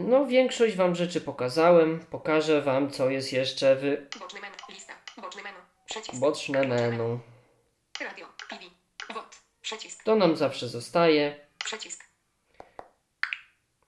[0.00, 2.00] No, większość Wam rzeczy pokazałem.
[2.10, 3.80] Pokażę Wam, co jest jeszcze w
[4.18, 4.56] Boczny menu.
[4.68, 4.92] Lista.
[5.22, 5.58] Boczny menu.
[5.86, 6.20] Przycisk.
[6.20, 7.18] boczne menu.
[9.66, 10.04] Przycisk.
[10.04, 11.36] To nam zawsze zostaje.
[11.64, 12.04] Przycisk.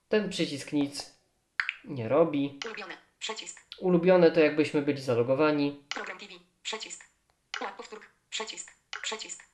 [0.08, 1.12] Ten przycisk nic
[1.84, 2.58] nie robi.
[2.66, 2.96] Ulubione.
[3.18, 3.60] Przycisk.
[3.78, 5.82] Ulubione to jakbyśmy byli zalogowani.
[5.94, 6.32] Program TV.
[6.62, 7.04] Przycisk.
[7.76, 8.02] Powtórk.
[8.30, 8.72] Przycisk.
[9.02, 9.44] Przycisk.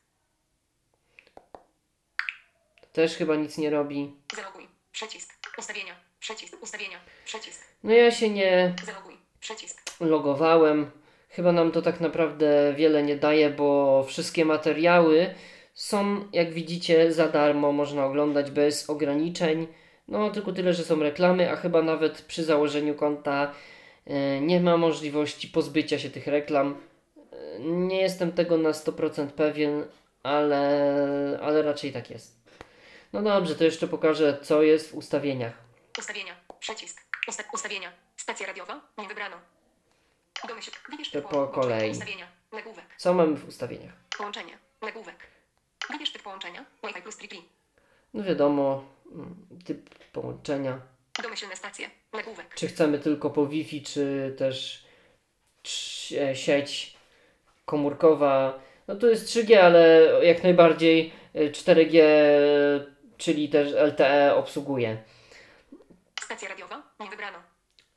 [2.93, 4.17] Też chyba nic nie robi.
[4.37, 4.69] Zaloguj.
[4.93, 5.31] Przycisk.
[5.59, 5.95] Ustawienia.
[6.21, 6.63] Przycisk.
[6.63, 6.99] Ustawienia.
[7.25, 7.65] Przycisk.
[7.83, 9.17] No ja się nie Zaloguj.
[9.41, 10.01] Przycisk.
[10.01, 10.91] logowałem.
[11.29, 15.35] Chyba nam to tak naprawdę wiele nie daje, bo wszystkie materiały
[15.75, 17.73] są, jak widzicie, za darmo.
[17.73, 19.67] Można oglądać bez ograniczeń.
[20.09, 23.53] No, tylko tyle, że są reklamy, a chyba nawet przy założeniu konta
[24.07, 26.81] e, nie ma możliwości pozbycia się tych reklam.
[27.33, 29.87] E, Nie jestem tego na 100% pewien,
[30.23, 32.45] ale, ale raczej tak jest.
[33.13, 35.53] No dobrze, to jeszcze pokażę, co jest w ustawieniach.
[35.99, 36.33] Ustawienia.
[36.61, 37.01] Przycisk.
[37.29, 37.93] Usta ustawienia.
[38.17, 38.81] Stacja radiowa.
[38.99, 39.37] Nie wybrano.
[40.49, 40.71] Domyśl.
[40.91, 41.91] Wybierz po kolei.
[41.91, 42.27] Ustawienia.
[42.53, 42.85] Nagłówek.
[42.99, 43.93] Co mamy w ustawieniach?
[44.19, 44.59] Połączenie.
[44.83, 45.34] Nagłówek.
[45.91, 46.65] Wybierz typ połączenia.
[46.85, 47.43] Wi-Fi plus 3G.
[48.15, 50.81] No wiadomo, mm, typ połączenia.
[51.23, 51.91] Domyślne stacje.
[52.13, 52.55] Nagłówek.
[52.55, 54.85] Czy chcemy tylko po Wi-Fi, czy też
[56.21, 56.97] e, sieć
[57.65, 58.61] komórkowa.
[58.89, 62.01] No to jest 3G, ale jak najbardziej e, 4G,
[63.17, 65.03] czyli też LTE obsługuje.
[66.21, 66.83] Stacja radiowa.
[67.01, 67.39] Nie wybrano.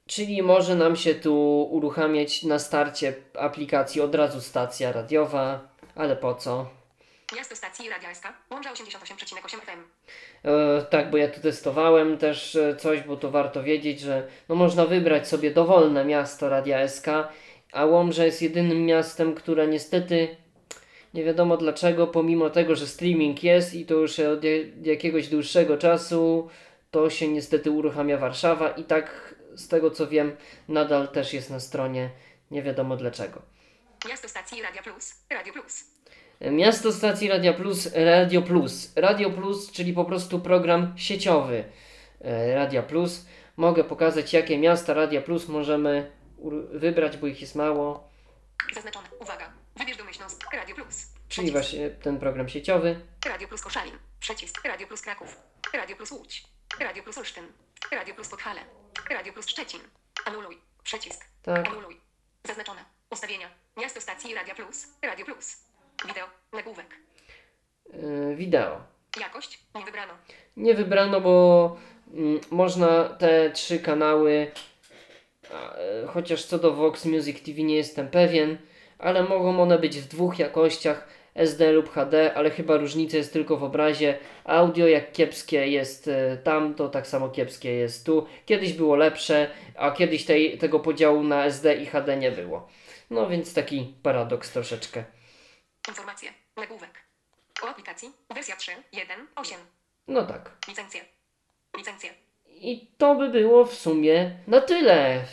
[0.08, 6.36] Czyli może nam się tu uruchamiać na starcie aplikacji od razu stacja radiowa, ale po
[6.36, 6.77] co?
[7.36, 8.28] Miasto stacji Radia SK.
[8.52, 9.84] Łącza 88,8 FM.
[10.44, 14.56] E, tak, bo ja tu testowałem też e, coś, bo to warto wiedzieć, że no
[14.56, 17.08] można wybrać sobie dowolne miasto Radia SK,
[17.72, 20.36] a Łomża jest jedynym miastem, które niestety
[21.14, 24.42] nie wiadomo dlaczego, pomimo tego, że streaming jest i to już od
[24.82, 26.50] jakiegoś dłuższego czasu,
[26.92, 30.36] to się niestety uruchamia Warszawa i tak z tego co wiem,
[30.68, 32.10] nadal też jest na stronie,
[32.52, 33.42] nie wiadomo dlaczego.
[34.10, 35.14] Miasto stacji Radia Plus.
[35.30, 35.97] Radio Plus.
[36.42, 38.94] Miasto stacji Radia Plus, Radio Plus.
[38.96, 41.64] Radio Plus, czyli po prostu program sieciowy
[42.22, 43.26] e, Radia Plus.
[43.58, 46.12] Mogę pokazać, jakie miasta Radia Plus możemy
[46.72, 48.10] wybrać, bo ich jest mało.
[48.74, 49.08] Zaznaczone.
[49.20, 49.54] Uwaga.
[49.76, 51.06] Wybierz domyślną Radio Plus.
[51.30, 53.02] Czyli właśnie ten program sieciowy.
[53.26, 53.94] Radio Plus Koszalin.
[54.20, 54.62] Przycisk.
[54.66, 55.38] Radio Plus Kraków.
[55.74, 56.44] Radio Plus Łódź.
[56.80, 57.44] Radio Plus Olsztyn.
[57.92, 58.62] Radio Plus Podhale.
[59.10, 59.80] Radio Plus Szczecin.
[60.26, 60.58] Anuluj.
[60.84, 61.26] Przycisk.
[61.44, 61.68] Tak.
[61.68, 62.02] Anuluj.
[62.44, 62.86] Zaznaczone.
[63.10, 63.50] Ustawienia.
[63.78, 64.88] Miasto stacji Radia Plus.
[65.02, 65.67] Radio Plus.
[66.06, 66.26] Wideo.
[66.54, 67.00] Nagłówek.
[67.94, 68.82] Yy, wideo.
[69.20, 69.60] Jakość.
[69.76, 70.14] Nie wybrano.
[70.58, 71.78] Nie wybrano, bo
[72.14, 74.52] mm, można te trzy kanały,
[75.54, 78.58] a, e, chociaż co do Vox Music TV nie jestem pewien,
[79.00, 83.58] ale mogą one być w dwóch jakościach SD lub HD, ale chyba różnica jest tylko
[83.58, 84.18] w obrazie.
[84.46, 88.26] Audio jak kiepskie jest e, tam, to tak samo kiepskie jest tu.
[88.46, 92.68] Kiedyś było lepsze, a kiedyś tej, tego podziału na SD i HD nie było.
[93.10, 95.04] No więc taki paradoks troszeczkę.
[95.88, 96.34] Informacje.
[96.58, 97.00] Nagłówek.
[97.64, 98.12] O aplikacji.
[98.30, 98.72] Wersja 3.
[98.92, 99.28] 1.
[99.36, 99.58] 8.
[100.08, 100.52] No tak.
[100.68, 101.02] Licencje.
[101.78, 102.10] Licencje.
[102.50, 105.26] I to by było w sumie na tyle.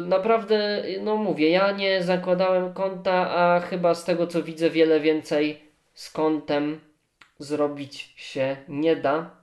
[0.00, 5.00] Yy, naprawdę, no mówię, ja nie zakładałem konta, a chyba z tego co widzę, wiele
[5.00, 5.62] więcej
[5.94, 6.80] z kontem
[7.38, 9.38] zrobić się nie da.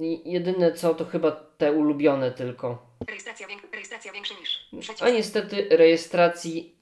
[0.00, 2.86] I jedyne co to chyba te ulubione tylko.
[3.08, 4.34] Rejestracja, więk- rejestracja większy
[4.72, 4.94] niż.
[5.00, 6.73] A niestety rejestracji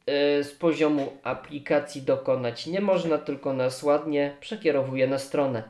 [0.42, 5.62] z poziomu aplikacji dokonać nie można, tylko nas ładnie przekierowuje na stronę.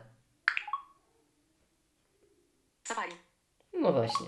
[2.88, 3.12] Safari.
[3.72, 4.26] No właśnie.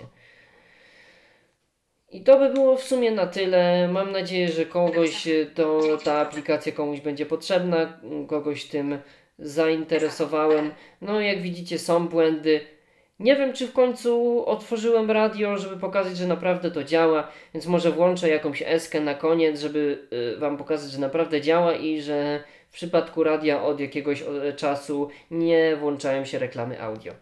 [2.10, 3.88] I to by było w sumie na tyle.
[3.88, 8.98] Mam nadzieję, że kogoś e, to, ta aplikacja komuś będzie potrzebna, kogoś tym
[9.38, 10.74] zainteresowałem.
[11.00, 12.73] No jak widzicie są błędy.
[13.18, 17.90] Nie wiem czy w końcu otworzyłem radio, żeby pokazać, że naprawdę to działa, więc może
[17.90, 22.72] włączę jakąś eskę na koniec, żeby y, wam pokazać, że naprawdę działa i że w
[22.72, 27.14] przypadku radia od jakiegoś o, czasu nie włączają się reklamy audio.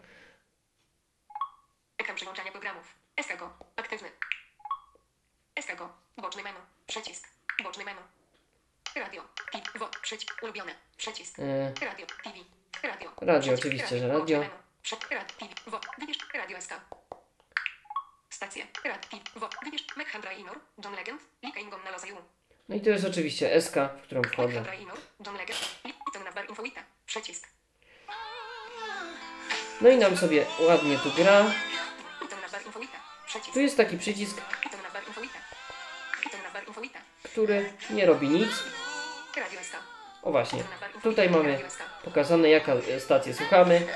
[1.97, 2.95] Ekran przełączania programów.
[3.21, 3.49] SKGO.
[3.75, 4.09] Aktywny.
[5.61, 5.89] SKGO.
[6.17, 6.59] Boczny menu.
[6.87, 7.27] Przycisk.
[7.63, 8.01] Boczny menu.
[8.95, 9.21] Radio.
[9.51, 9.85] TV.
[10.01, 10.43] Przycisk.
[10.43, 10.75] Ulubione.
[10.97, 11.39] Przycisk.
[11.39, 12.05] E, Radio.
[12.23, 12.37] TV.
[12.83, 13.11] Radio.
[13.21, 14.43] Radio, oczywiście, że radio.
[14.83, 14.97] Menu.
[14.99, 15.15] Przy.
[15.15, 15.25] Radio.
[15.39, 15.53] TV.
[15.67, 15.79] Wo.
[15.97, 16.17] Wybierz.
[16.33, 16.73] Radio SK.
[18.29, 18.67] Stacje.
[18.83, 19.01] Radio.
[19.09, 19.23] TV.
[19.35, 19.49] Wo.
[19.63, 19.85] Wybierz.
[19.97, 20.59] Mekhandra Inur.
[20.83, 21.21] John Legend.
[21.43, 22.17] Lika Ingon na Lozaju.
[22.69, 24.47] No i to jest oczywiście SK, w którą wchodzę.
[24.47, 24.97] Mekhandra Inur.
[25.25, 25.59] John Legend.
[25.85, 26.81] Liton na bar Infoita.
[27.05, 27.47] Przycisk.
[29.81, 31.45] No i nam sobie ładnie tu gra.
[33.53, 34.41] Tu jest taki przycisk,
[37.23, 38.63] który nie robi nic.
[40.23, 40.63] O właśnie,
[41.03, 41.59] tutaj mamy
[42.03, 43.87] pokazane jaka stację słuchamy.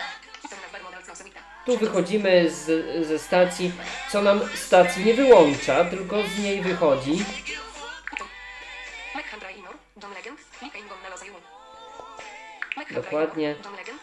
[1.67, 2.65] Tu wychodzimy z,
[3.07, 3.71] ze stacji,
[4.11, 7.25] co nam stacji nie wyłącza, tylko z niej wychodzi.
[12.91, 13.55] Dokładnie.
[13.65, 14.01] John Legend,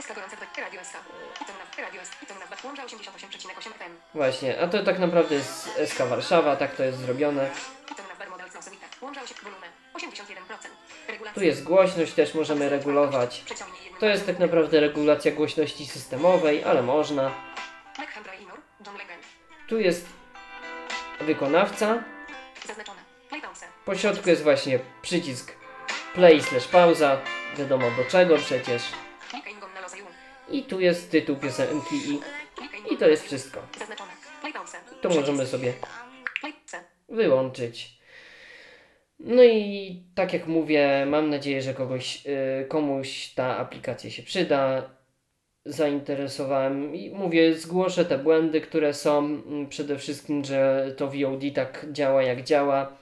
[0.00, 0.94] SK gorące dwa, Radio SK.
[1.42, 3.92] Iton na Radio SK, Iton na łącza 88,8 FM.
[4.14, 7.50] Właśnie, a to tak naprawdę jest SK Warszawa, tak to jest zrobione.
[7.92, 8.86] Iton na bar model Cnosowita.
[9.00, 10.68] Łącza 8, wolumen 81%.
[11.08, 11.40] Regulacja.
[11.40, 13.44] Tu jest głośność, też możemy regulować.
[14.00, 17.30] To jest tak naprawdę regulacja głośności systemowej, ale można.
[19.68, 20.06] Tu jest
[21.20, 22.04] wykonawca.
[23.84, 25.52] Po środku jest właśnie przycisk
[26.14, 27.20] play slash pauza.
[27.56, 28.82] Wiadomo do czego przecież.
[30.48, 32.20] I tu jest tytuł piosenki i,
[32.94, 33.60] i to jest wszystko.
[35.02, 35.72] To możemy sobie
[37.08, 38.03] wyłączyć.
[39.26, 44.90] No i tak jak mówię, mam nadzieję, że kogoś, y, komuś ta aplikacja się przyda.
[45.66, 49.18] Zainteresowałem i mówię, zgłoszę te błędy, które są.
[49.18, 52.96] Mm, Przede wszystkim, że to VOD tak działa, jak działa.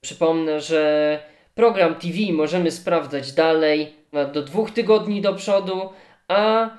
[0.00, 1.22] Przypomnę, że
[1.54, 3.94] program TV możemy sprawdzać dalej
[4.32, 5.90] do dwóch tygodni do przodu,
[6.28, 6.70] a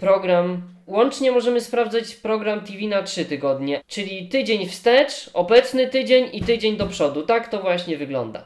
[0.00, 6.42] program łącznie możemy sprawdzać program TV na trzy tygodnie, czyli tydzień wstecz, obecny tydzień i
[6.42, 7.22] tydzień do przodu.
[7.22, 8.44] Tak to właśnie wygląda.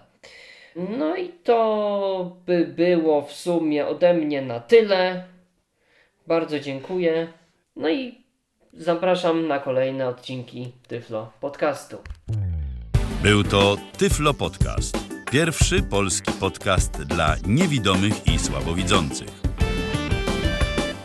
[0.77, 5.25] No i to by było w sumie ode mnie na tyle.
[6.27, 7.29] Bardzo dziękuję.
[7.77, 8.15] No i
[8.73, 11.97] zapraszam na kolejne odcinki Tyflo Podcastu.
[13.23, 14.99] Był to Tyflo Podcast.
[15.33, 19.44] Pierwszy polski podcast dla niewidomych i słabowidzących.